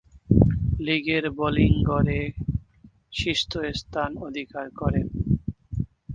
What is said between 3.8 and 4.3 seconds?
স্থান